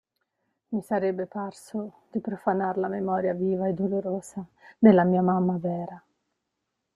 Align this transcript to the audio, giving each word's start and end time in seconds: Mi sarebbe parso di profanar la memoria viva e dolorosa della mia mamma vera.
Mi 0.71 0.81
sarebbe 0.81 1.27
parso 1.27 1.93
di 2.09 2.19
profanar 2.21 2.75
la 2.77 2.87
memoria 2.87 3.35
viva 3.35 3.67
e 3.67 3.73
dolorosa 3.73 4.43
della 4.79 5.03
mia 5.03 5.21
mamma 5.21 5.57
vera. 5.59 6.03